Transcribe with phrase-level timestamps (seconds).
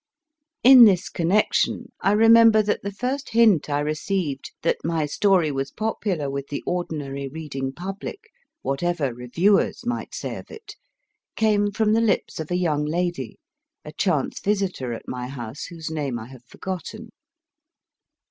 [0.63, 5.69] In this connection I remember that the first hint I received that my story was
[5.69, 8.31] popular with the A STUDY CORNER ordinary reading public,
[8.63, 10.73] whatever reviewers might say of it,
[11.35, 13.37] came from the lips of a young lady,
[13.85, 17.11] a chance visitor at my house, whose name I have forgotten.